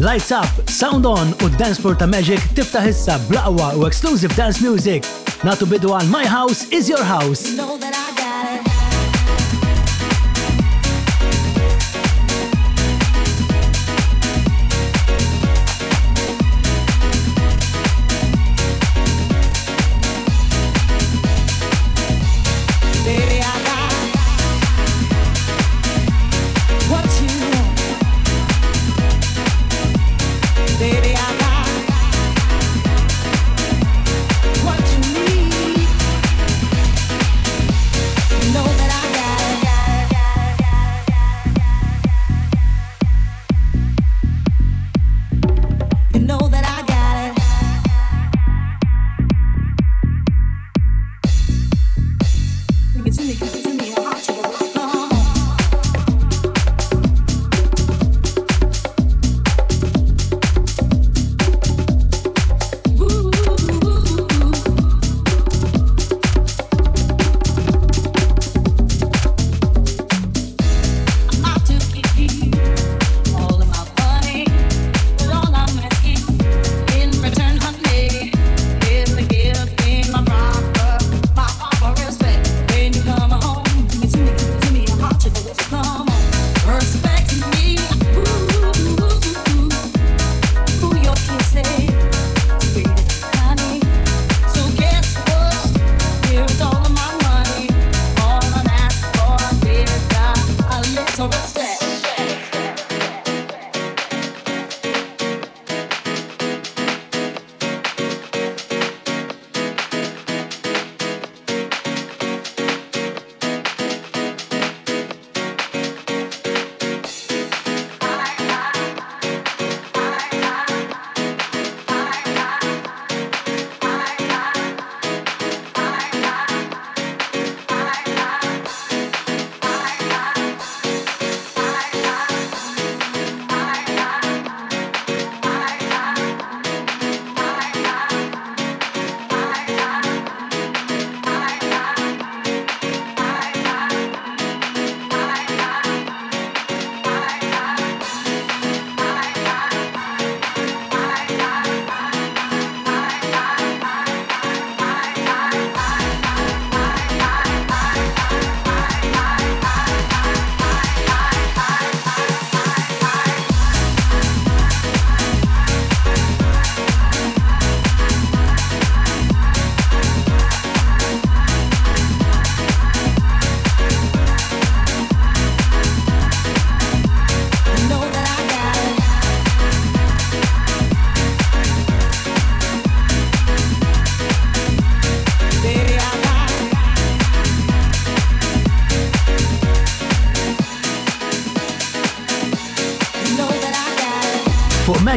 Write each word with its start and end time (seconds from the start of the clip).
Lights 0.00 0.32
Up, 0.32 0.48
Sound 0.70 1.04
On 1.04 1.28
u 1.36 1.50
Danceport 1.60 2.00
ta' 2.00 2.08
Magic 2.08 2.40
tiftaħ 2.56 2.88
issa 2.94 3.18
blaqwa 3.28 3.74
u 3.76 3.84
exclusive 3.84 4.32
dance 4.40 4.64
music. 4.64 5.04
Natu 5.44 5.68
bidu 5.68 5.92
għal 5.92 6.08
My 6.08 6.24
House 6.24 6.64
is 6.72 6.88
Your 6.88 7.04
House. 7.04 7.44
You 7.50 7.58
know 7.60 7.76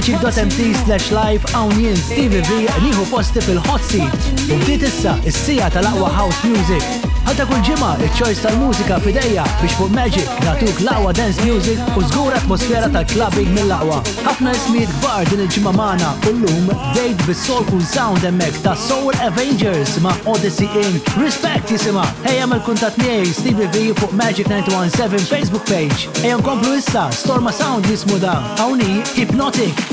Magic.mt 0.04 0.64
slash 0.84 1.12
live 1.16 1.48
għawnien 1.56 1.96
Stevie 1.96 2.42
V 2.50 2.58
nieħu 2.84 3.06
posti 3.08 3.40
fil-hot 3.46 3.86
seat 3.88 4.26
u 4.52 4.58
bdiet 4.66 4.84
issa 4.90 5.14
is-sija 5.30 5.70
tal-aqwa 5.72 6.10
house 6.12 6.42
music. 6.44 6.84
Ħalta 7.24 7.46
kull 7.48 7.62
ġimgħa 7.64 7.92
iċ-choice 8.10 8.44
tal-mużika 8.44 8.98
fidejja 9.06 9.46
biex 9.62 9.78
fuq 9.80 9.94
Magic 9.96 10.28
nagħtuk 10.44 10.82
l-aqwa 10.84 11.14
dance 11.16 11.40
music 11.48 11.80
u 11.96 12.04
żgur 12.10 12.36
atmosfera 12.36 12.90
tal-clubbing 12.92 13.48
mill-aqwa. 13.56 14.02
Ħafna 14.28 14.52
ismijiet 14.58 14.92
kbar 15.00 15.30
din 15.32 15.46
il-ġimgħa 15.46 15.74
magħna 15.80 16.12
kullum 16.28 16.68
dejt 17.00 17.24
bis-soulful 17.30 17.86
sound 17.94 18.28
hemmhekk 18.28 18.60
ta' 18.68 18.76
Soul 18.84 19.16
Avengers 19.24 19.96
ma' 20.04 20.18
Odyssey 20.28 20.68
Inc. 20.84 21.14
Respect 21.16 21.72
jisimha. 21.72 22.04
Ejja 22.28 22.50
mill-kuntatt 22.52 23.00
miegħi 23.06 23.32
Stevie 23.40 23.72
V 23.72 23.94
fuq 24.04 24.20
Magic 24.20 24.52
917 24.52 25.24
Facebook 25.32 25.64
page. 25.72 26.12
Ejja 26.28 26.44
nkomplu 26.44 26.76
issa 26.84 27.08
Storma 27.16 27.56
Sound 27.56 27.88
jismu 27.88 28.20
da. 28.20 28.36
Hawnhi 28.60 29.00
Hypnotic 29.16 29.93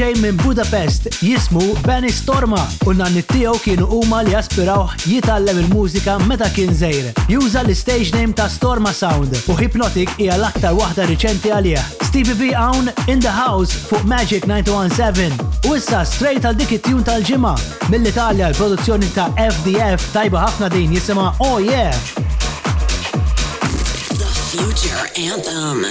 ġej 0.00 0.14
minn 0.22 0.36
Budapest 0.40 1.08
jismu 1.20 1.60
Benny 1.84 2.08
Storma 2.14 2.62
u 2.88 2.92
nanni 2.96 3.20
tiegħu 3.32 3.58
kienu 3.60 3.86
huma 3.98 4.20
li 4.24 4.32
jaspiraw 4.32 4.86
jitallem 5.04 5.58
il-mużika 5.60 6.14
meta 6.28 6.46
kien 6.54 6.70
żejr. 6.78 7.10
Juża 7.28 7.60
l-stage 7.66 8.14
name 8.16 8.32
ta' 8.36 8.46
Storma 8.48 8.94
Sound 8.96 9.34
u 9.52 9.56
Hypnotic 9.58 10.12
hija 10.16 10.38
l-aktar 10.38 10.72
waħda 10.78 11.06
riċenti 11.10 11.52
għalih. 11.52 11.90
Stevie 12.08 12.36
B 12.40 12.48
Awn 12.56 12.88
in 13.12 13.20
the 13.20 13.32
house 13.34 13.76
fuq 13.90 14.06
Magic 14.08 14.46
917 14.48 15.36
u 15.68 15.76
issa 15.76 16.00
straight 16.08 16.48
għal 16.48 16.56
dik 16.62 16.78
it-tune 16.78 17.04
tal-ġimgħa 17.04 17.52
mill-Italja 17.92 18.48
l-produzzjoni 18.54 19.10
ta' 19.18 19.28
FDF 19.50 20.08
tajba 20.16 20.46
ħafna 20.46 20.72
din 20.78 20.96
jisima 20.96 21.34
Oh 21.44 21.58
Yeah! 21.60 21.92
The 24.14 24.32
Future 24.48 25.10
Anthem. 25.26 25.84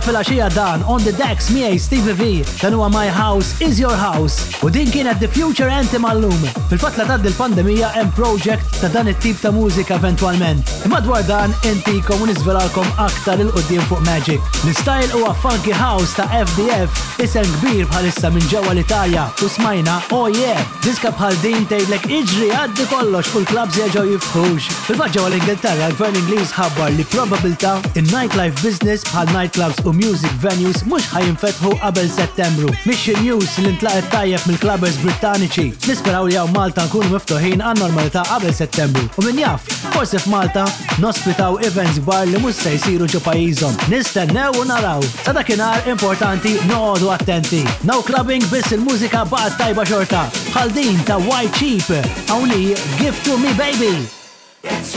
filaxija 0.00 0.48
dan 0.48 0.84
on 0.84 1.00
the 1.08 1.12
decks 1.18 1.48
miej 1.50 1.78
Steve 1.80 2.12
V 2.14 2.44
xanuwa 2.60 2.88
My 2.88 3.08
House 3.10 3.64
is 3.64 3.80
Your 3.80 3.96
House 3.96 4.42
u 4.62 4.68
din 4.68 4.90
kienet 4.92 5.16
The 5.24 5.28
Future 5.28 5.72
Anthem 5.72 6.02
għallum 6.04 6.44
fil 6.66 6.80
fatla 6.82 7.04
ta' 7.04 7.16
tgħaddi 7.20 7.30
pandemija 7.38 7.88
hemm 7.94 8.10
project 8.16 8.80
ta' 8.80 8.88
dan 8.90 9.06
it-tip 9.10 9.38
ta' 9.38 9.52
mużika 9.54 9.94
eventualment. 10.00 10.66
Imma 10.86 10.98
dwar 11.04 11.22
dan 11.28 11.52
intikom 11.68 12.02
komun 12.08 12.30
niżvelalkom 12.32 12.88
aktar 13.04 13.40
il 13.42 13.52
qudiem 13.54 13.84
fuq 13.86 14.00
Magic. 14.06 14.40
L-istyle 14.64 15.08
huwa 15.14 15.32
funky 15.42 15.74
house 15.78 16.16
ta' 16.18 16.26
FDF 16.40 17.22
isem 17.22 17.46
kbir 17.58 17.86
bħalissa 17.90 18.32
minn 18.34 18.48
ġewwa 18.50 18.74
l-Italja 18.74 19.28
u 19.44 19.48
smajna 19.52 19.98
oh 20.16 20.26
yeah, 20.32 20.60
diska 20.84 21.12
bħal 21.16 21.38
din 21.44 21.66
tgħidlek 21.70 22.08
iġri 22.18 22.50
għaddi 22.58 22.88
kollox 22.90 23.30
u 23.38 23.44
l-klabs 23.44 23.78
ġew 23.94 24.04
jifħux. 24.14 24.66
Fil-fatt 24.88 25.14
ġewwa 25.16 25.30
l-Ingilterra 25.30 25.88
l-gvern 25.92 26.18
Ingliż 26.24 26.54
ħabbar 26.58 26.92
li 26.96 27.06
probabilta 27.14 27.76
in-nightlife 28.00 28.58
business 28.66 29.06
bħal 29.12 29.30
nightclubs 29.36 29.80
u 29.86 29.94
music 29.94 30.34
venues 30.42 30.82
mhux 30.82 31.08
ħajinfetħu 31.14 31.76
qabel 31.86 32.10
Settembru. 32.16 32.74
Mixi 32.88 33.14
news 33.22 33.54
li 33.62 33.76
ntlaqet 33.76 34.10
tajjeb 34.16 34.50
mill 34.50 34.60
klabbers 34.62 34.98
Brittaniċi. 35.02 35.70
Nisperaw 35.86 36.26
li 36.30 36.34
hawn 36.38 36.55
f'Malta 36.56 36.86
nkunu 36.88 37.10
miftuħin 37.12 37.60
għan 37.60 37.80
normalità 37.82 38.22
qabel 38.24 38.52
settembru. 38.56 39.02
U 39.20 39.24
min 39.26 39.40
jaf, 39.42 39.66
forse 39.92 40.16
f'Malta 40.22 40.64
nospitaw 41.02 41.58
events 41.66 42.00
gbar 42.00 42.24
li 42.30 42.40
mhux 42.40 42.56
se 42.64 42.72
jsiru 42.78 43.08
ġo 43.12 43.20
pajizom. 43.24 43.76
Nistennew 43.92 44.56
u 44.62 44.64
naraw. 44.68 45.04
Sa 45.26 45.34
dakinhar 45.36 45.84
importanti 45.92 46.54
noqogħdu 46.70 47.10
attenti. 47.12 47.62
Now 47.88 48.00
clubbing 48.08 48.46
biss 48.52 48.72
il-mużika 48.76 49.26
baqgħet 49.32 49.58
tajba 49.60 49.84
xorta. 49.92 50.24
Ħaldin 50.56 51.04
ta' 51.04 51.20
White 51.26 51.60
Cheap. 51.60 52.14
Hawnli 52.32 52.72
Give 53.02 53.20
to 53.28 53.36
Me 53.42 53.52
Baby. 53.60 53.92
It's 54.66 54.96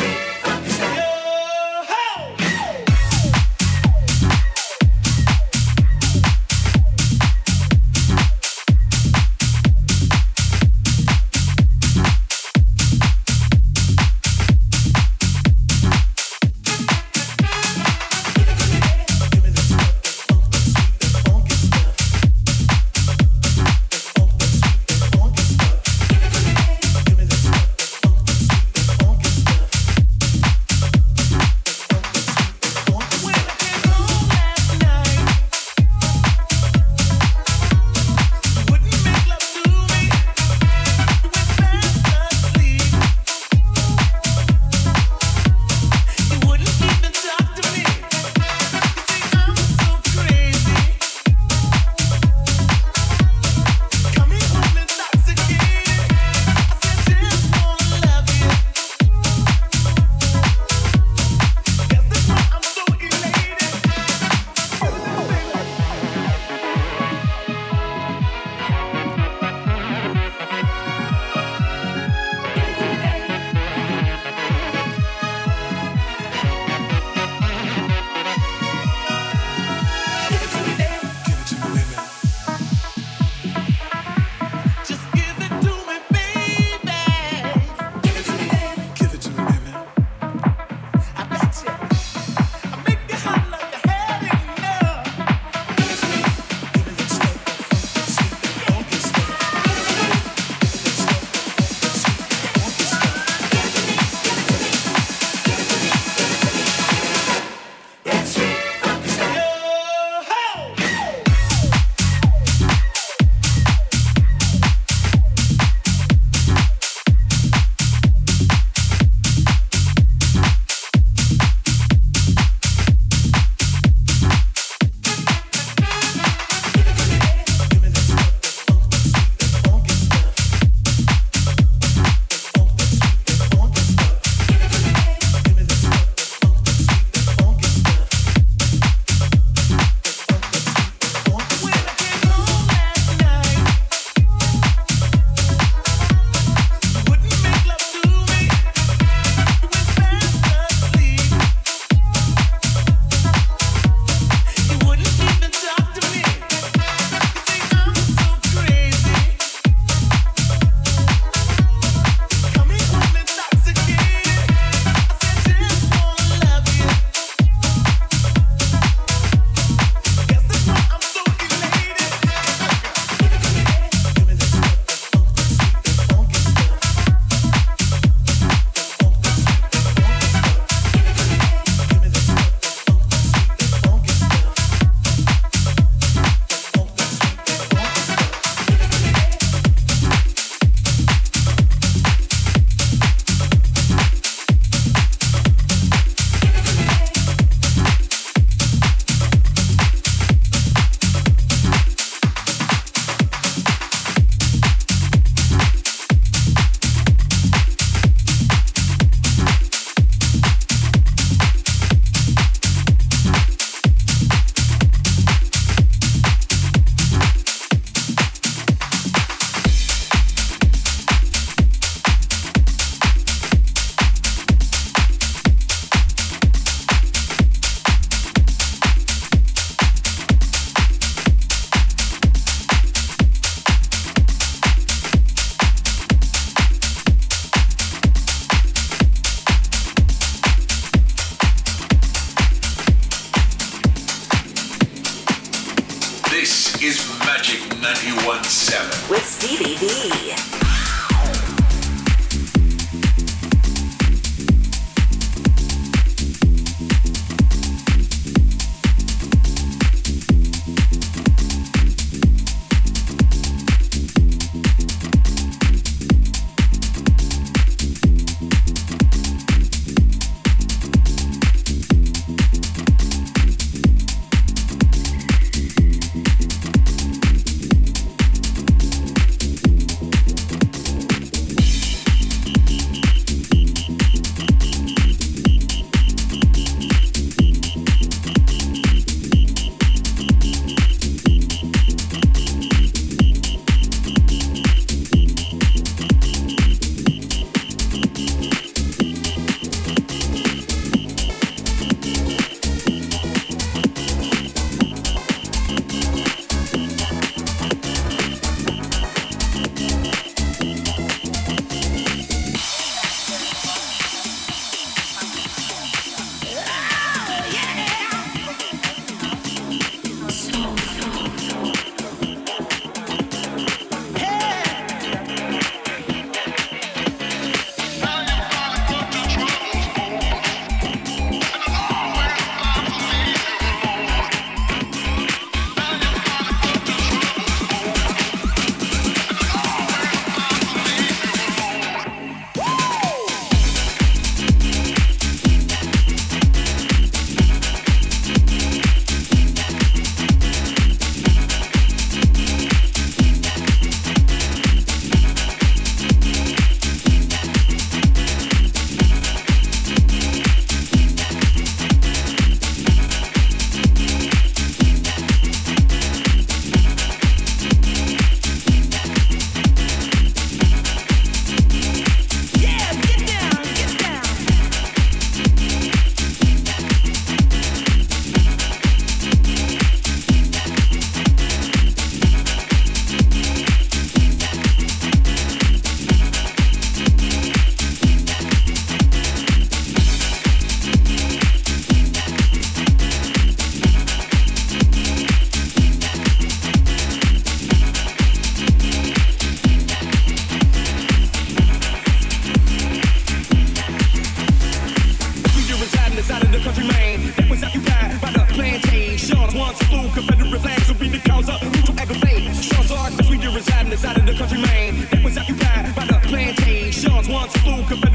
months 409.70 409.84
flew. 409.88 410.06
Confederate 410.14 410.62
flags 410.62 410.88
will 410.90 411.00
be 411.00 411.10
the 411.10 411.22
cause 411.30 411.50
of 411.50 411.62
mutual 411.74 412.00
aggravate. 412.00 412.56
Sean's 412.56 412.92
arc, 412.92 413.14
we 413.30 413.38
do 413.38 413.54
reside 413.54 413.86
inside 413.86 414.18
of 414.18 414.26
the 414.26 414.34
country, 414.34 414.62
man. 414.62 415.06
That 415.12 415.24
was 415.24 415.38
occupied 415.38 415.96
by 415.96 416.06
the 416.06 416.20
plantain. 416.28 416.92
Sean's 416.92 417.28
once 417.30 417.54
flew. 417.58 417.80
Confederate 417.88 418.09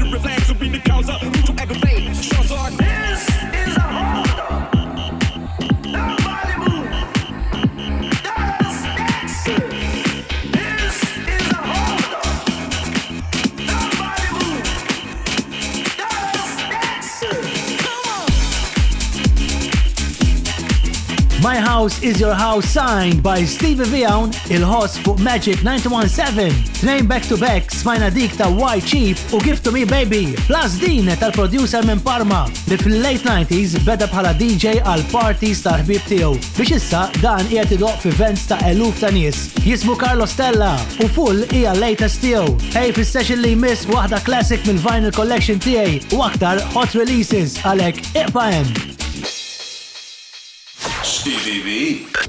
House 21.85 22.01
Is 22.01 22.19
Your 22.19 22.33
House 22.33 22.65
signed 22.67 23.21
by 23.21 23.43
Stevie 23.43 23.83
Vion 23.85 24.33
il 24.49 24.63
host 24.65 24.97
fuq 25.03 25.19
Magic 25.19 25.61
917. 25.63 26.49
Tnejn 26.81 27.07
back 27.07 27.21
to 27.27 27.37
back 27.37 27.69
smajna 27.69 28.09
dik 28.09 28.33
ta' 28.37 28.49
Y 28.49 28.79
Cheap 28.79 29.17
u 29.31 29.39
Give 29.39 29.61
to 29.61 29.71
Me 29.71 29.85
Baby. 29.85 30.33
Plus 30.47 30.79
din 30.79 31.05
tal-producer 31.19 31.85
minn 31.85 31.99
Parma 32.01 32.47
li 32.67 32.77
fil-late 32.81 33.21
90s 33.29 33.77
beda 33.85 34.09
bħala 34.09 34.33
DJ 34.39 34.79
għal 34.81 35.05
parties 35.13 35.61
ta' 35.61 35.75
ħbib 35.83 36.09
tiegħu 36.09 36.31
biex 36.57 36.73
issa 36.81 37.03
dan 37.21 37.45
qiegħed 37.53 37.77
idoq 37.77 38.01
fi 38.01 38.09
events 38.15 38.47
ta' 38.49 38.57
eluf 38.65 38.99
ta' 39.05 39.13
nies. 39.13 39.43
Jismu 39.61 39.93
Carlo 39.95 40.25
Stella 40.25 40.73
u 40.97 41.05
full 41.07 41.45
hija 41.53 41.77
latest 41.77 42.23
tiegħu. 42.25 42.57
Hey 42.73 42.95
fis-session 42.97 43.45
li 43.45 43.53
miss 43.55 43.85
waħda 43.93 44.23
classic 44.25 44.65
mill-vinyl 44.65 45.13
collection 45.13 45.61
tiegħi 45.61 46.17
u 46.17 46.25
aktar 46.31 46.65
hot 46.73 46.97
releases 46.97 47.59
għalhekk 47.61 48.09
iqba' 48.25 48.49
hemm. 48.57 48.94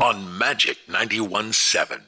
on 0.01 0.39
Magic 0.39 0.79
91.7. 0.89 2.01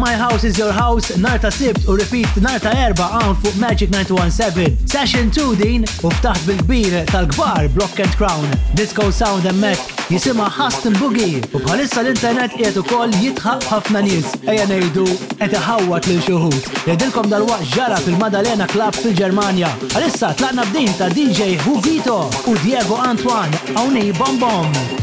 My 0.00 0.14
House 0.14 0.44
is 0.44 0.56
Your 0.58 0.72
House 0.72 1.14
narta 1.18 1.50
sibt 1.50 1.88
u 1.88 1.92
repeat 1.96 2.32
narta 2.44 2.70
erba 2.84 3.04
għan 3.18 3.34
fuq 3.42 3.56
Magic 3.60 3.90
917. 3.92 4.78
Session 4.88 5.28
2 5.28 5.58
din 5.60 5.82
u 6.00 6.08
ftaħt 6.14 6.46
bil-kbir 6.48 6.96
tal-kbar 7.10 7.68
Block 7.74 8.00
and 8.00 8.14
Crown. 8.16 8.48
Disco 8.78 9.10
Sound 9.18 9.44
and 9.50 9.60
Mac 9.60 9.92
jisima 10.08 10.46
Hustin 10.58 10.96
Boogie 10.96 11.42
u 11.52 11.60
bħalissa 11.66 12.00
l-internet 12.00 12.54
qiegħed 12.56 12.80
ukoll 12.80 13.12
jitħab 13.20 13.68
ħafna 13.74 14.02
nies 14.08 14.32
Eja 14.54 14.64
nejdu 14.72 15.04
qed 15.36 15.58
ħawat 15.68 16.08
lil 16.08 16.24
xuħud. 16.30 16.72
Jedilkom 16.88 17.28
dal-waqt 17.34 17.74
ġara 17.76 18.00
fil-Madalena 18.06 18.70
Club 18.72 18.96
fil 19.04 19.12
ġermania 19.20 19.68
Bħalissa 19.84 20.32
tlaqna 20.40 20.64
bdin 20.72 20.96
ta' 20.96 21.12
DJ 21.12 21.58
Hugito 21.68 22.22
u 22.48 22.56
Diego 22.64 22.96
Antoine 23.04 23.60
għawni 23.76 24.08
Bom 24.22 24.40
Bom. 24.40 24.99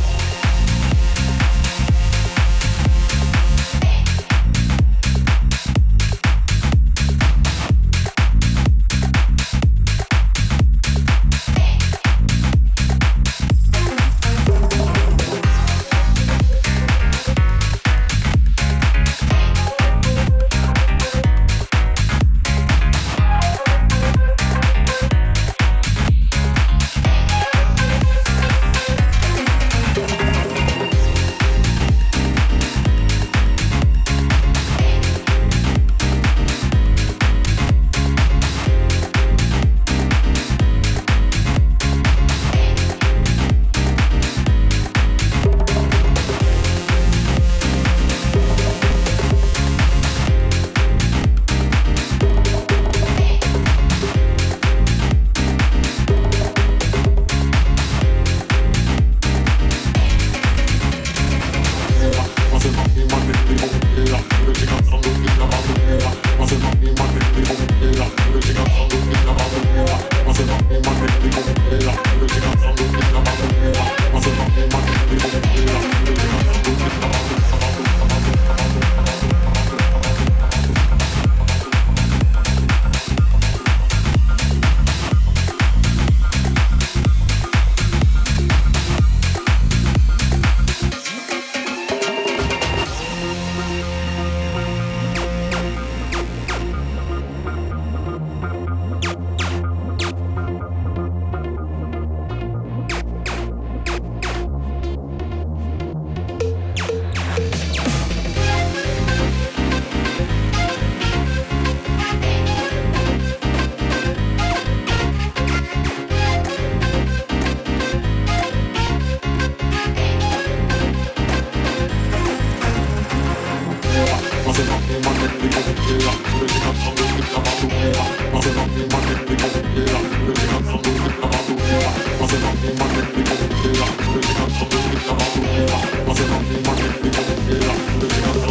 Gracias. 137.14 138.47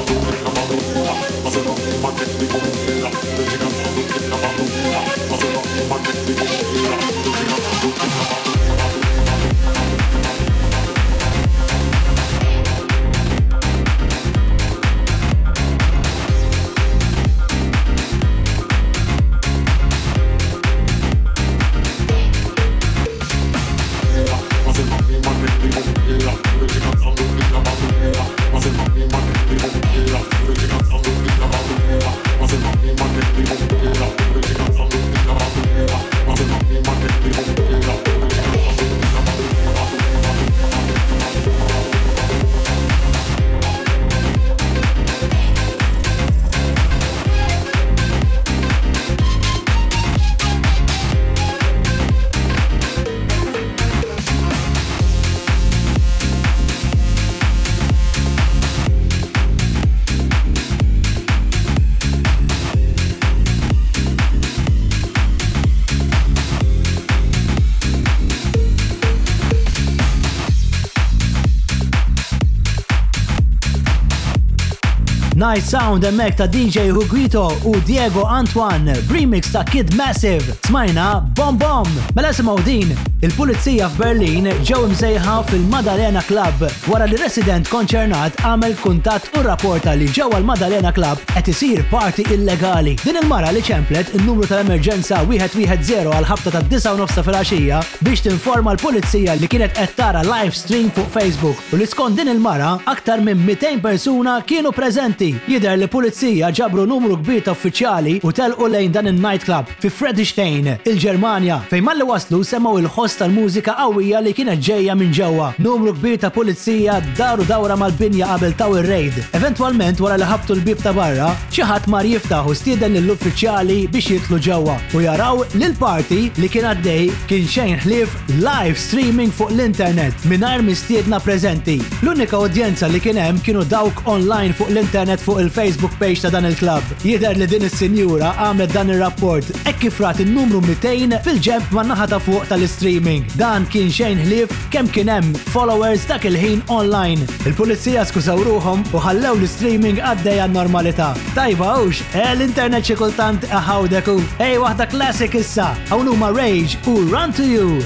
Night 75.56 75.64
Sound 75.70 76.04
emmek 76.04 76.36
ta' 76.36 76.46
DJ 76.46 76.90
Huguito 76.90 77.50
u 77.64 77.76
Diego 77.86 78.24
Antoine, 78.24 78.92
remix 79.12 79.50
ta' 79.52 79.64
Kid 79.64 79.94
Massive, 79.94 80.54
smajna 80.66 81.20
Bom 81.32 81.56
Bom. 81.58 81.86
Mela 82.14 82.30
semaw 82.32 82.62
din 82.64 82.96
Il-Pulizija 83.24 83.86
f'Berlin 83.94 84.44
ġew 84.60 84.90
mżejħa 84.90 85.34
fil-Madalena 85.48 86.20
Club 86.26 86.66
wara 86.92 87.06
li 87.08 87.16
resident 87.16 87.64
konċernat 87.72 88.42
għamel 88.44 88.74
kuntatt 88.82 89.30
u 89.38 89.44
rapporta 89.46 89.94
li 89.96 90.04
ġewwa 90.12 90.36
l-Madalena 90.42 90.90
Club 90.92 91.22
qed 91.30 91.48
isir 91.48 91.80
parti 91.88 92.26
illegali. 92.34 92.92
Din 93.00 93.16
il-mara 93.16 93.54
li 93.56 93.62
ċemplet 93.64 94.10
in-numru 94.18 94.44
tal-emerġenza 94.50 95.22
110 95.30 96.10
għal 96.12 96.28
ħabta 96.28 96.52
ta' 96.58 96.62
9 96.68 97.06
filgħaxija 97.24 97.78
biex 98.04 98.26
tinforma 98.26 98.74
l-pulizija 98.76 99.38
li 99.40 99.48
kienet 99.48 99.72
qed 99.80 99.96
tara 99.96 100.20
live 100.28 100.52
stream 100.52 100.92
fuq 100.92 101.08
Facebook 101.16 101.72
u 101.72 101.80
li 101.80 101.88
skont 101.88 102.20
din 102.20 102.34
il-mara 102.34 102.74
aktar 102.92 103.24
minn 103.24 103.40
200 103.48 103.80
persuna 103.80 104.36
kienu 104.44 104.74
preżenti. 104.76 105.30
Jidher 105.54 105.80
li 105.80 105.88
pulizija 105.88 106.52
ġabru 106.52 106.84
numru 106.92 107.16
kbir 107.24 107.48
ta' 107.48 107.56
uffiċjali 107.56 108.18
u 108.28 108.36
telqu 108.36 108.68
lejn 108.76 108.92
dan 108.92 109.08
il 109.08 109.40
club 109.40 109.72
fi 109.80 109.88
Fredrikstein, 109.88 110.74
il-Ġermanja, 110.84 111.62
fejn 111.72 111.88
malli 111.90 112.04
waslu 112.12 112.44
semmu 112.44 112.76
il-ħoss 112.84 113.04
bosta 113.06 113.24
tal 113.24 113.30
mużika 113.32 113.72
qawwija 113.78 114.18
li 114.24 114.32
kienet 114.34 114.60
ġejja 114.66 114.94
minn 114.98 115.12
ġewwa. 115.14 115.52
Numru 115.62 115.92
kbir 115.94 116.16
ta' 116.18 116.30
pulizija 116.34 116.96
daru 117.14 117.44
dawra 117.46 117.76
mal-binja 117.78 118.26
qabel 118.26 118.54
taw 118.58 118.72
ir-rejd. 118.80 119.20
Eventwalment 119.38 120.00
wara 120.02 120.16
li 120.18 120.26
ħabtu 120.26 120.56
l-bib 120.56 120.80
ta' 120.82 120.90
barra, 120.96 121.28
xi 121.54 121.62
ħadd 121.62 121.86
mar 121.92 122.04
jiftaħu 122.08 122.54
stieden 122.58 122.96
lill-uffiċjali 122.98 123.76
biex 123.94 124.10
jitlu 124.16 124.40
ġewwa 124.42 124.74
u 124.98 125.02
jaraw 125.04 125.44
lil 125.54 125.76
party 125.78 126.18
li 126.40 126.48
kien 126.50 126.66
għaddej 126.72 127.12
kien 127.30 127.46
xejn 127.52 127.84
ħlief 127.84 128.16
live 128.42 128.74
streaming 128.86 129.30
fuq 129.30 129.54
l-internet 129.54 130.26
mingħajr 130.26 130.66
mistiedna 130.66 131.22
preżenti. 131.22 131.78
L-unika 132.02 132.42
udjenza 132.42 132.90
li 132.90 132.98
kien 133.04 133.22
hemm 133.22 133.38
kienu 133.46 133.62
dawk 133.70 134.02
online 134.16 134.50
fuq 134.58 134.74
l-internet 134.74 135.22
fuq 135.22 135.44
il-Facebook 135.46 135.94
page 136.02 136.24
ta' 136.26 136.34
dan 136.34 136.50
il-klab. 136.50 136.82
Jidher 137.06 137.38
li 137.38 137.46
din 137.54 137.68
is-sinjura 137.70 138.34
għamlet 138.34 138.74
dan 138.74 138.90
ir-rapport 138.96 139.54
hekk 139.62 139.84
kif 139.86 140.02
rat 140.02 140.18
in-numru 140.26 140.58
200 140.82 141.22
fil-ġemp 141.28 141.70
man-naħa 141.76 142.10
ta' 142.16 142.22
fuq 142.26 142.50
tal-istream 142.50 142.95
streaming. 142.96 143.24
Dan 143.36 143.64
kien 143.70 143.90
xejn 143.92 144.20
ħlief 144.24 144.52
kemm 144.72 144.88
kien 144.94 145.08
hemm 145.10 145.34
followers 145.52 146.06
dak 146.08 146.24
il-ħin 146.30 146.62
online. 146.72 147.26
Il-pulizija 147.48 148.04
skużaw 148.08 148.44
ruhom 148.48 148.84
u 148.94 149.02
ħallew 149.04 149.40
l-streaming 149.42 149.98
għaddej 150.00 150.40
għaddejja 150.40 150.46
normalità. 150.52 151.08
Tajba 151.34 151.72
hux, 151.76 152.00
e, 152.14 152.22
l-internet 152.34 152.86
xi 152.88 152.96
kultant 152.96 153.44
aħawdeku. 153.50 154.16
Ej 154.40 154.56
waħda 154.62 154.88
classic 154.94 155.36
issa, 155.42 155.74
hawn 155.90 156.08
huma 156.08 156.30
Rage 156.36 156.78
u 156.88 156.96
Run 157.12 157.32
to 157.36 157.44
You. 157.44 157.82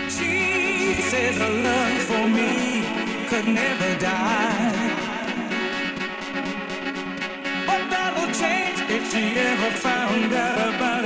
Jesus, 0.07 1.37
a 1.39 1.49
love 1.65 2.01
for 2.07 2.25
me 2.31 2.83
could 3.29 3.47
never 3.47 3.91
die. 3.99 4.66
never 9.59 9.77
found 9.77 10.33
out 10.33 10.75
about 10.75 10.96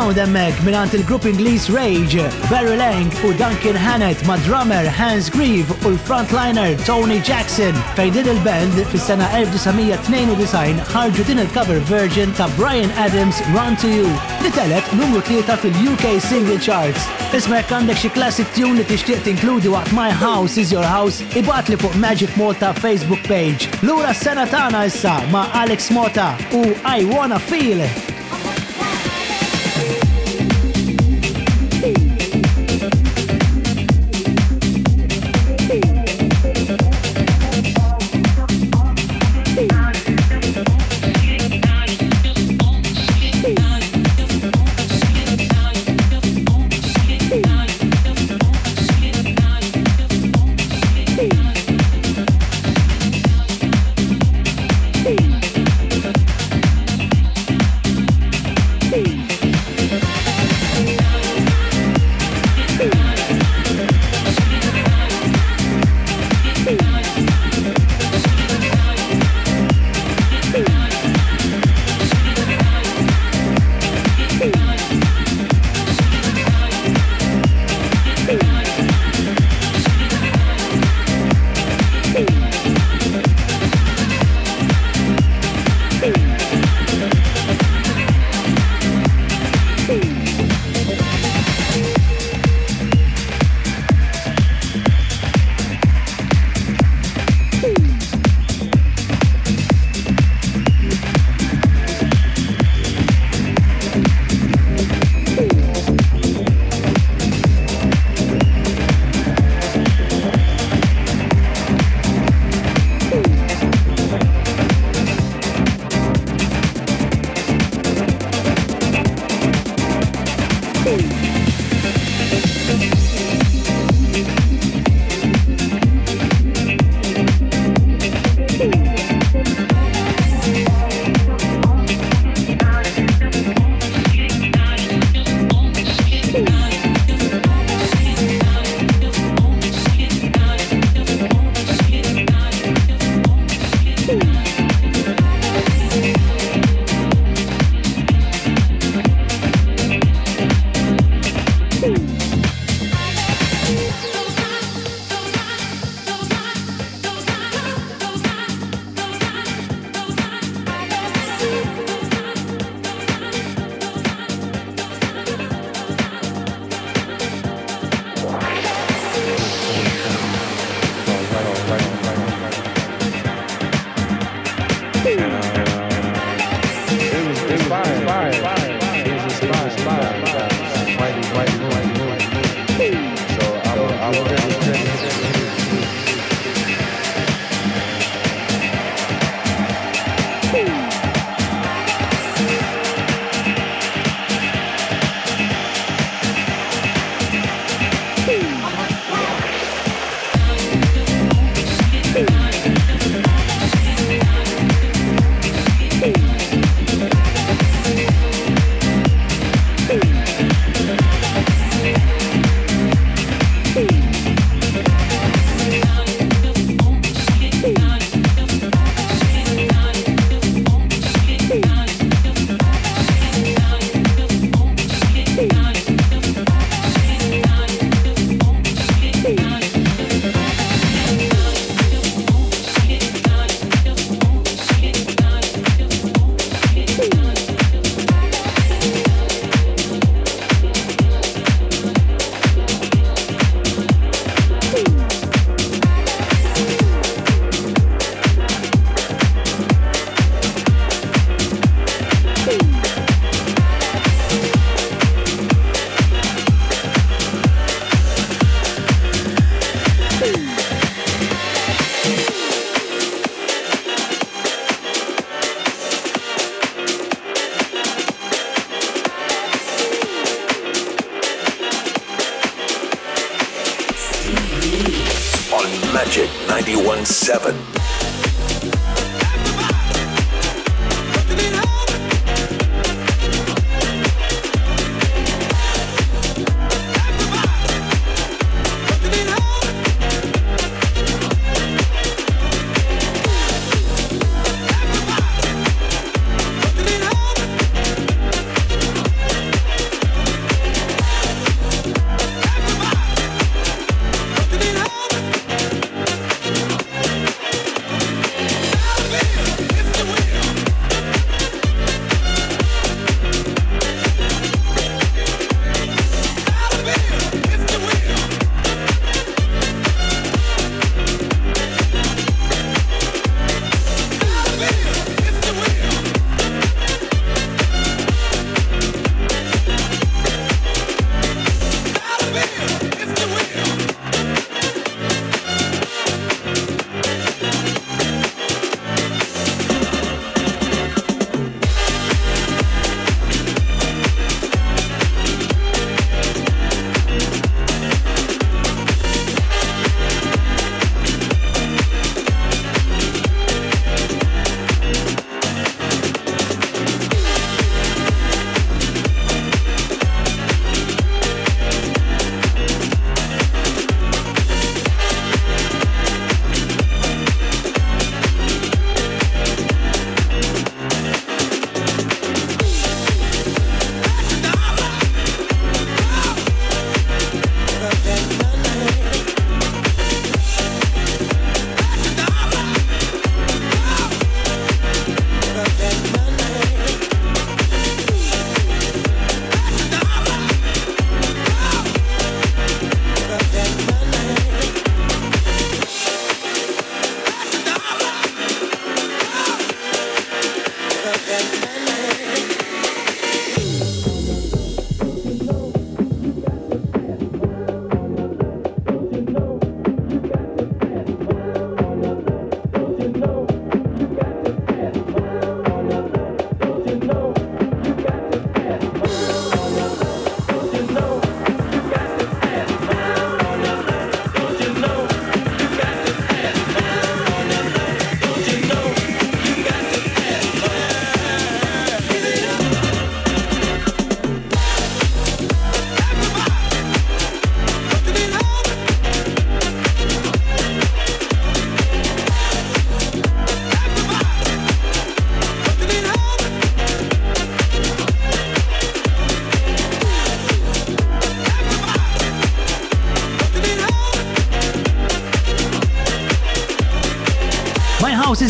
Sound 0.00 0.18
emmek 0.18 0.52
minant 0.64 0.86
il-grupp 0.94 1.26
Inglis 1.26 1.68
Rage, 1.68 2.16
Barry 2.48 2.74
Lang 2.78 3.12
u 3.22 3.34
Duncan 3.34 3.76
Hannett 3.76 4.24
ma' 4.26 4.38
drummer 4.48 4.88
Hans 4.88 5.28
Grieve 5.30 5.74
u 5.84 5.90
l-frontliner 5.92 6.72
Tony 6.86 7.20
Jackson 7.20 7.76
fejn 7.98 8.14
din 8.14 8.30
il-band 8.32 8.78
fis-sena 8.88 9.26
1992 9.36 10.48
ħarġu 10.94 11.26
din 11.28 11.42
il-cover 11.44 11.82
version 11.92 12.32
ta' 12.38 12.48
Brian 12.56 12.88
Adams 13.04 13.42
Run 13.52 13.76
To 13.82 13.90
You 13.92 14.06
li 14.40 14.52
telet 14.56 14.88
numru 14.96 15.20
tlieta 15.28 15.58
fil-UK 15.60 16.14
Single 16.30 16.56
Charts. 16.64 17.04
Isma 17.36 17.58
jekk 17.60 17.74
għandek 17.76 18.00
xi 18.00 18.12
classic 18.16 18.54
tune 18.56 18.78
li 18.80 18.86
tixtieq 18.88 19.20
tinkludi 19.28 19.74
waqt 19.76 19.92
My 19.92 20.08
House 20.24 20.56
Is 20.64 20.72
Your 20.72 20.86
House 20.96 21.20
ibat 21.42 21.68
li 21.68 21.76
fuq 21.82 21.98
Magic 22.00 22.40
Mota 22.40 22.72
Facebook 22.80 23.20
page. 23.28 23.68
Lura 23.84 24.14
s-sena 24.16 24.48
tagħna 24.48 24.86
issa 24.88 25.18
ma' 25.34 25.50
Alex 25.64 25.90
Mota 25.92 26.30
u 26.56 26.64
I 26.96 27.02
Wanna 27.12 27.42
Feel 27.50 27.84
It. 27.90 28.09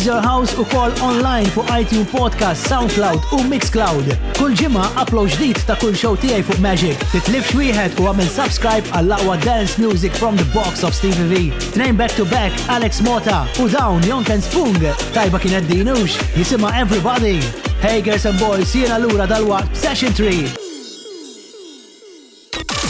Your 0.03 0.19
House 0.19 0.57
u 0.57 0.63
kol 0.65 0.91
online 1.01 1.45
fuq 1.53 1.65
iTunes 1.81 2.07
Podcast, 2.11 2.65
SoundCloud 2.67 3.19
u 3.31 3.37
Mixcloud. 3.49 4.07
Kull 4.39 4.55
ġimma 4.57 4.87
upload 4.97 5.29
ġdid 5.35 5.59
ta' 5.69 5.75
kull 5.77 5.93
show 5.93 6.15
tiegħi 6.17 6.41
fuq 6.47 6.61
Magic. 6.63 7.03
Titlif 7.11 7.51
wieħed 7.53 8.01
u 8.01 8.07
għamil 8.09 8.31
subscribe 8.33 8.89
għall 8.97 9.13
aqwa 9.19 9.35
dance 9.43 9.77
music 9.83 10.17
from 10.17 10.39
the 10.41 10.47
box 10.55 10.81
of 10.87 10.97
Stevie 10.97 11.27
V. 11.29 11.41
Tnejn 11.75 11.99
back 12.01 12.17
to 12.17 12.25
back 12.33 12.57
Alex 12.73 13.03
Mota 13.05 13.43
u 13.61 13.69
dawn 13.69 14.01
Jonken 14.07 14.41
Spung. 14.41 14.81
Tajba 15.13 15.41
kienet 15.43 15.69
dinux, 15.69 16.17
jisima 16.33 16.73
Everybody. 16.81 17.37
Hey 17.85 18.01
girls 18.01 18.25
and 18.25 18.39
boys, 18.41 18.73
jiena 18.73 18.97
lura 19.05 19.27
dal-waqt 19.29 19.75
Session 19.77 20.11
3. 20.17 20.49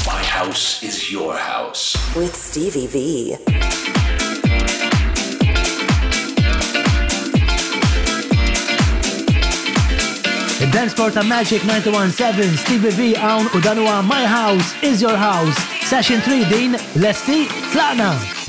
My 0.08 0.24
house 0.24 0.80
is 0.82 1.12
your 1.12 1.36
house. 1.36 1.92
With 2.16 2.38
Stevie 2.40 2.88
V. 2.88 3.81
Dance 10.70 10.94
for 10.94 11.10
ta' 11.10 11.24
Magic 11.24 11.64
917, 11.66 12.56
Stevie 12.56 12.90
V 12.92 13.16
Awn 13.16 13.46
u 13.54 14.04
My 14.08 14.26
House 14.28 14.72
is 14.84 15.02
Your 15.02 15.18
House. 15.18 15.56
Session 15.90 16.22
3 16.22 16.46
Dean 16.50 16.74
Lesti, 16.96 17.48
tlaqna! 17.74 18.41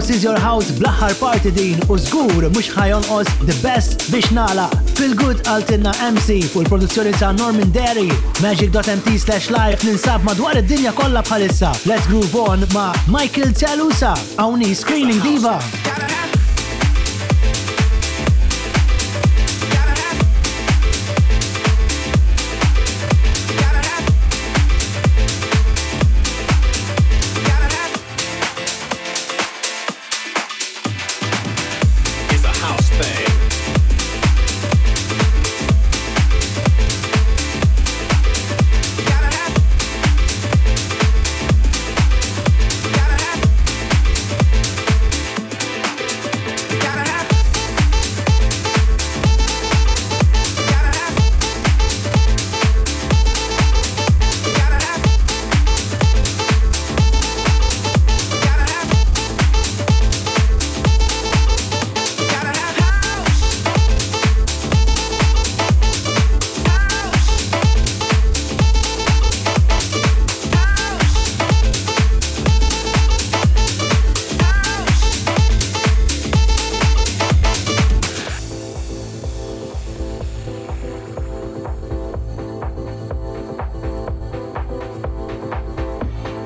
House 0.00 0.08
is 0.16 0.22
your 0.24 0.38
house 0.40 0.70
blaħar 0.80 1.12
party 1.20 1.50
din 1.52 1.80
u 1.92 1.96
zgur 2.00 2.46
mux 2.54 2.70
ħajon 2.72 3.02
os 3.12 3.28
the 3.44 3.52
best 3.60 4.06
biex 4.08 4.32
nala. 4.32 4.64
Fil-good 4.96 5.42
għaltinna 5.44 5.92
MC 6.06 6.38
fuq 6.48 6.62
il-produzzjoni 6.64 7.12
ta' 7.20 7.28
Norman 7.36 7.68
Derry, 7.74 8.06
magic.mt 8.40 9.12
slash 9.20 9.50
live 9.52 9.76
ninsab 9.84 10.24
madwar 10.24 10.56
id-dinja 10.62 10.94
kollha 10.96 11.20
bħalissa. 11.28 11.74
Let's 11.90 12.08
groove 12.08 12.32
on 12.40 12.64
ma' 12.72 12.94
Michael 13.12 13.52
Telusa, 13.52 14.14
Awni 14.40 14.72
Screening 14.72 15.20
Diva. 15.20 15.58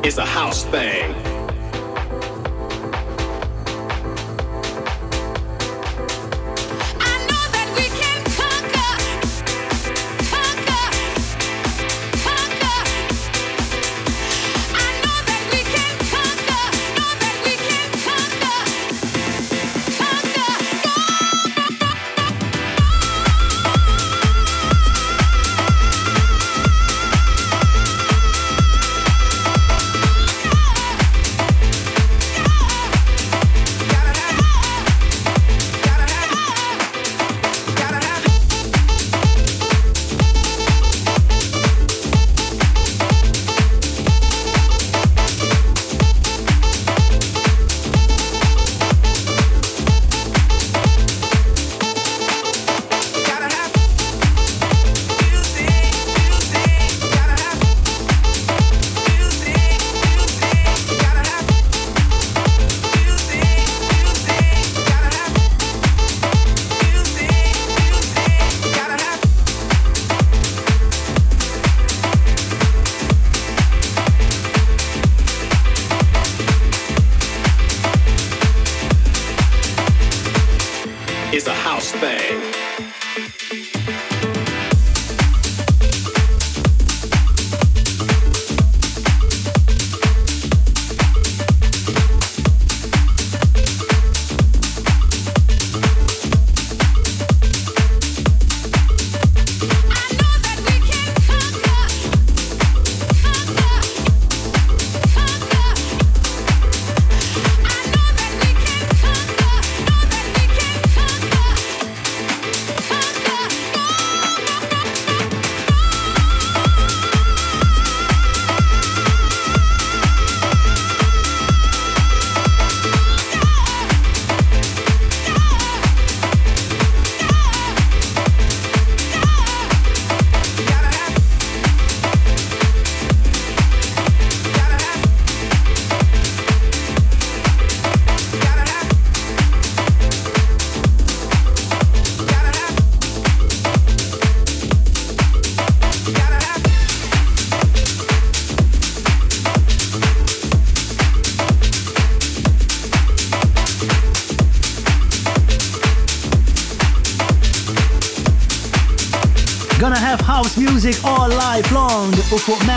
is 0.07 0.19
a 0.19 0.25
house 0.25 0.65
thing. 0.65 1.15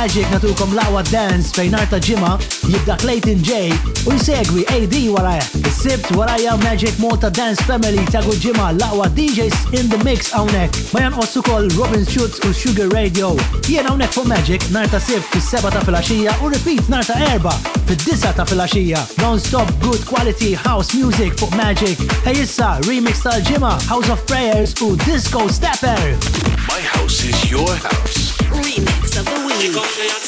Magic 0.08 0.30
natukom 0.32 0.72
lawa 0.74 1.02
dance 1.12 1.50
fejn 1.52 1.74
arta 1.76 1.98
ġima 2.00 2.38
jibda 2.70 2.96
Clayton 3.02 3.42
J 3.44 3.74
u 4.08 4.14
jsegwi 4.16 4.62
AD 4.72 4.94
waraja. 5.12 5.44
Is-sibt 5.68 6.12
waraja 6.16 6.54
Magic 6.64 6.96
Mota 6.98 7.28
Dance 7.30 7.60
Family 7.68 8.06
ta' 8.12 8.22
ġima 8.24 8.70
lawa 8.80 9.10
DJs 9.18 9.58
in 9.76 9.90
the 9.92 10.00
mix 10.08 10.32
hawnhekk. 10.32 10.72
Ma 10.96 11.12
ossu 11.20 11.44
kol 11.44 11.68
Robin 11.76 12.06
Schutz 12.08 12.40
u 12.48 12.54
Sugar 12.56 12.88
Radio. 12.96 13.34
Jien 13.68 13.84
hawnhekk 13.86 14.14
fu 14.16 14.24
Magic 14.24 14.64
narta 14.72 15.00
sibt 15.04 15.28
fis-seba 15.34 15.68
ta' 15.76 15.82
filaxija 15.84 16.38
u 16.42 16.50
repeat 16.54 16.88
narta 16.90 17.18
erba 17.34 17.52
fid-disa 17.90 18.32
ta' 18.34 18.46
filaxija. 18.48 19.04
Non-stop 19.20 19.68
good 19.82 20.00
quality 20.08 20.54
house 20.56 20.96
music 20.96 21.36
fuq 21.36 21.52
Magic. 21.60 22.00
Ejissa 22.26 22.78
remix 22.88 23.20
tal-ġima 23.28 23.74
House 23.90 24.08
of 24.10 24.24
Prayers 24.26 24.72
u 24.82 24.96
Disco 25.04 25.50
Stepper. 25.52 26.16
My 26.72 26.80
house 26.96 27.28
is 27.28 27.52
your 27.52 27.76
house. 27.84 28.17
Ooh. 29.60 30.27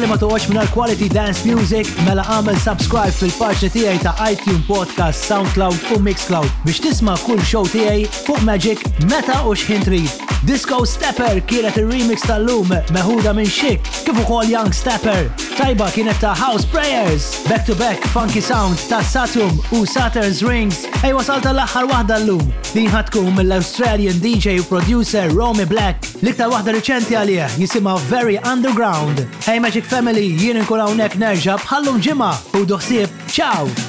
li 0.00 0.08
ma 0.08 0.14
toqgħodx 0.16 0.48
mingħajr 0.48 0.70
quality 0.72 1.06
dance 1.12 1.44
music 1.44 1.88
mela 2.06 2.22
għamel 2.32 2.56
subscribe 2.62 3.12
fil-paġni 3.12 3.68
tiegħi 3.74 4.00
ta' 4.06 4.14
iTunes 4.30 4.62
Podcast, 4.66 5.26
SoundCloud 5.28 5.90
u 5.92 5.98
Mixcloud 6.00 6.48
biex 6.64 6.80
tisma' 6.86 7.16
kull 7.26 7.42
show 7.50 7.66
tiegħi 7.68 8.06
fuq 8.22 8.40
Magic 8.46 8.80
meta 9.10 9.40
u 9.44 9.52
x'ħin 9.58 9.84
Disco 10.48 10.80
Stepper 10.88 11.42
kienet 11.50 11.76
il 11.82 11.90
remix 11.90 12.24
tal-lum 12.26 12.72
meħuda 12.96 13.34
minn 13.36 13.48
xik 13.58 13.84
kif 14.06 14.20
ukoll 14.24 14.48
Young 14.50 14.72
Stepper. 14.74 15.28
Tajba 15.60 15.90
kienet 15.94 16.16
ta' 16.24 16.32
House 16.40 16.64
Prayers, 16.66 17.28
Back 17.48 17.66
to 17.66 17.76
Back 17.76 18.00
Funky 18.14 18.40
Sound 18.40 18.80
ta' 18.88 19.02
Saturn 19.02 19.52
u 19.76 19.84
Saturn's 19.86 20.40
Rings. 20.42 20.86
Ej 21.04 21.12
wasalta 21.18 21.52
l-aħħar 21.54 21.86
waħda 21.92 22.18
l-lum. 22.24 22.48
Din 22.72 22.88
ħatkum 22.90 23.30
mill-Australian 23.38 24.18
DJ 24.24 24.58
u 24.64 24.66
producer 24.66 25.30
Romy 25.36 25.66
Black 25.68 26.11
L-iktar 26.22 26.52
waħda 26.54 26.72
riċenti 26.76 27.16
għalija 27.18 27.48
jisima 27.58 27.96
Very 28.10 28.36
Underground. 28.52 29.24
Hey 29.42 29.58
Magic 29.58 29.88
Family, 29.90 30.30
jien 30.38 30.62
nkun 30.62 30.78
hawnhekk 30.86 31.18
nerġa' 31.18 31.58
bħallum 31.66 31.98
ġimgħa 32.06 32.30
u 32.60 32.66
doħsieb. 32.74 33.18
Ciao! 33.38 33.81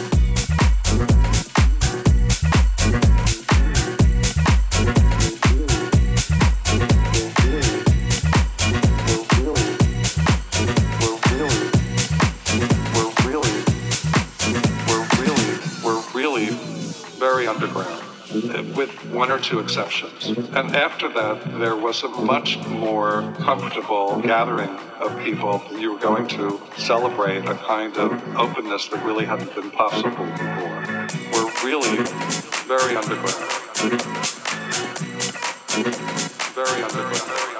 two 19.43 19.59
exceptions. 19.59 20.27
And 20.55 20.73
after 20.75 21.09
that, 21.09 21.59
there 21.59 21.75
was 21.75 22.01
a 22.03 22.07
much 22.07 22.57
more 22.69 23.33
comfortable 23.39 24.19
gathering 24.21 24.69
of 25.01 25.21
people 25.23 25.61
you 25.77 25.93
were 25.93 25.99
going 25.99 26.27
to 26.29 26.61
celebrate 26.77 27.45
a 27.45 27.55
kind 27.55 27.95
of 27.97 28.37
openness 28.37 28.87
that 28.87 29.05
really 29.05 29.25
hadn't 29.25 29.53
been 29.53 29.69
possible 29.71 30.11
before. 30.11 30.85
We're 31.33 31.51
really 31.65 32.03
very 32.69 32.95
underground. 32.95 33.43
Very 36.53 36.83
underground. 36.83 37.52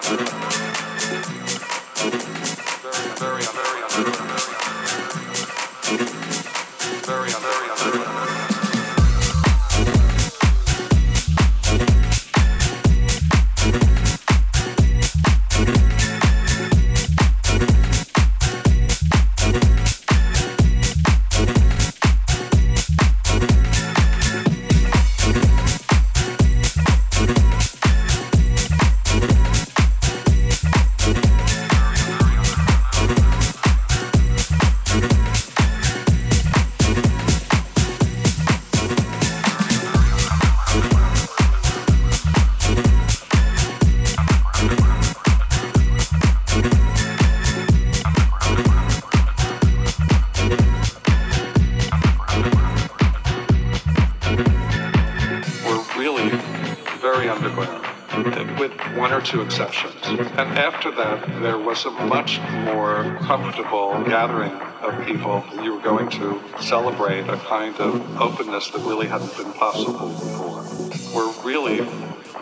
after 60.85 61.01
that, 61.25 61.41
there 61.41 61.57
was 61.57 61.85
a 61.85 61.91
much 61.91 62.41
more 62.65 63.15
comfortable 63.21 64.03
gathering 64.03 64.51
of 64.81 65.05
people 65.05 65.41
you 65.63 65.75
were 65.75 65.81
going 65.81 66.09
to 66.09 66.41
celebrate 66.59 67.25
a 67.29 67.37
kind 67.37 67.73
of 67.77 68.21
openness 68.21 68.69
that 68.71 68.79
really 68.81 69.07
hadn't 69.07 69.33
been 69.37 69.53
possible 69.53 70.09
before. 70.09 71.15
We're 71.15 71.31
really 71.43 71.79